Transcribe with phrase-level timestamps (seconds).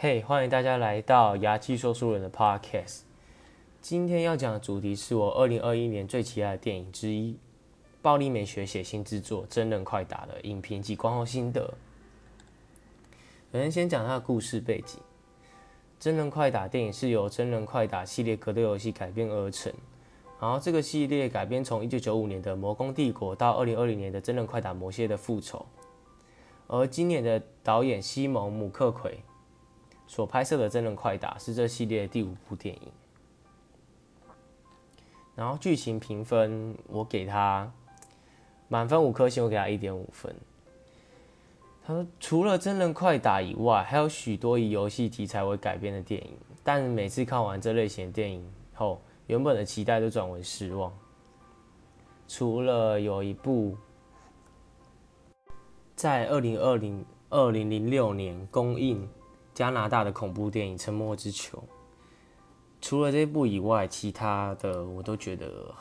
[0.00, 3.00] 嘿，欢迎大家来到牙期说书人的 Podcast。
[3.80, 7.36] 今天要讲的主题是我二零二一年最期待的电影之一——
[8.00, 11.74] 暴力美学写新制作《真人快打》的影评及观后心得。
[13.52, 15.00] 首先，先讲它的故事背景。
[15.98, 19.72] 《真人快打》电影是由《真人快打》系列格斗游戏改编而成，
[20.40, 25.58] 然后这个系列改编从一九九五年的《魔宫帝国》到二零二零年的《真人快打：魔蝎的复仇》，
[26.68, 29.24] 而今年的导演西蒙·姆克奎。
[30.08, 32.90] 所拍摄的《真人快打》是这系列第五部电影。
[35.36, 37.70] 然后剧情评分，我给他
[38.66, 40.34] 满分五颗星，我给他一点五分。
[41.86, 50.92] 他说，除了《真人快打》以外，还有许多以游戏题材为改编的电影，但每次看完这类型的电影后，原本的期待都转为失望。
[52.26, 53.76] 除了有一部
[55.94, 59.06] 在二零二零二零零六年公映。
[59.58, 61.58] 加拿大的恐怖电影《沉默之球》，
[62.80, 65.74] 除了这部以外，其他的我都觉得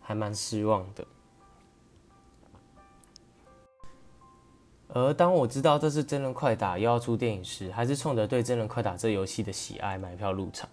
[0.00, 1.04] 还蛮失望的。
[4.90, 10.70] 而当我知道这是真人快打又要出电影时，还是冲着对真人快打这游戏的喜爱买票入场。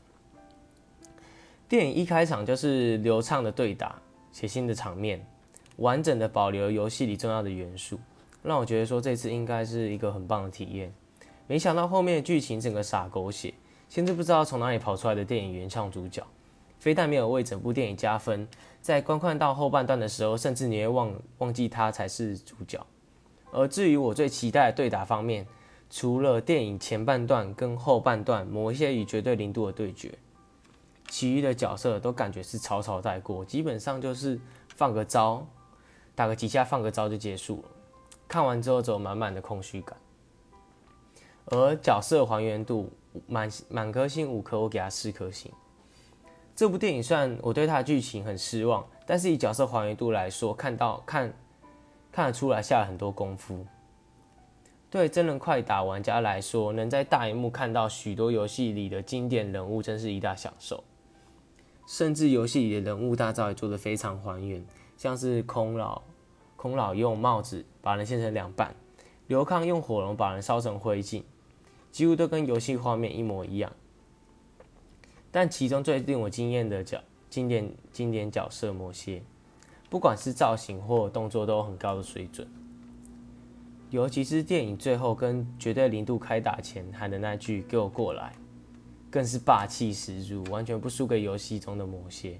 [1.67, 3.99] 电影一开场就是流畅的对打、
[4.31, 5.25] 血腥的场面，
[5.77, 7.99] 完整的保留游戏里重要的元素，
[8.43, 10.93] 让我觉得说这次应该是一个很棒的体验。
[11.47, 13.53] 没想到后面的剧情整个傻狗血，
[13.89, 16.21] 甚至不知道从哪里跑出来的电影原创主角，
[16.77, 18.47] 非但没有为整部电影加分，
[18.81, 22.85] 在观看到后半段的时候，甚至你会忘忘记他才是主角。
[23.51, 25.47] 而至于我最期待的对打方面，
[25.89, 30.13] 除了电影前半段跟后半段某一些与绝对零度的对决，
[31.07, 34.37] 其余的角色都感觉是草草带过，基本上就是
[34.75, 35.47] 放个招，
[36.13, 37.69] 打个几下放个招就结束了。
[38.27, 39.97] 看完之后，只有满满的空虚感。
[41.47, 42.91] 而角色还原度
[43.25, 45.51] 满满颗星五颗，我给他四颗星。
[46.55, 51.33] 这部电影虽然我对它的剧情很失望，但是以角色还原度来说，看到看
[52.11, 53.65] 看得出来下了很多功夫。
[54.89, 60.83] 对真人快打玩家来说，能在大荧幕看到许多游戏里的经典人物，真是一大享受。
[61.85, 64.65] 甚至游戏里的人物大招也做得非常还原，
[64.97, 66.01] 像是空老
[66.55, 68.75] 空老用帽子把人切成两半，
[69.27, 71.23] 刘康用火龙把人烧成灰烬。
[71.97, 73.73] 几乎都跟游戏画面一模一样，
[75.31, 79.19] 但其中最令我惊艳的角经典经典角色魔蝎，
[79.89, 82.47] 不管是造型或动作都很高的水准，
[83.89, 88.31] 尤其是电影最后跟绝对零度开打前喊的那句“给我过来”，
[89.09, 92.39] 更是霸气十足，完全不输给游戏中的魔蝎。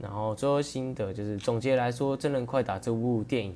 [0.00, 3.54] 然后最后心得就是总结来说，《真人快打》这部电影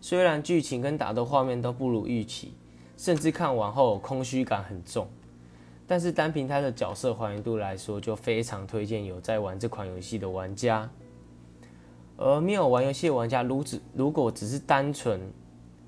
[0.00, 2.52] 虽然剧情跟打斗画面都不如预期。
[2.96, 5.06] 甚至看完后空虚感很重，
[5.86, 10.88] 但是单凭它的角色还原度来说，就非常推荐有在玩这款游戏的玩家。
[12.16, 15.20] 而没有玩游戏的玩家，如只如果只是单纯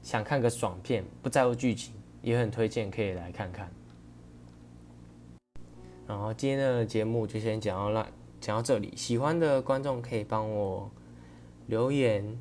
[0.03, 3.71] 想看个爽片，不在乎剧情，也很推荐可以来看看。
[6.07, 8.07] 然后今天的节目就先讲到那
[8.41, 10.91] 讲到这里，喜欢的观众可以帮我
[11.67, 12.39] 留言，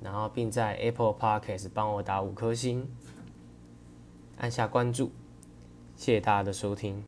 [0.00, 2.88] 然后并在 Apple Podcast 帮我打五颗星。
[4.38, 5.10] 按下关注，
[5.96, 7.04] 谢谢大家的收听。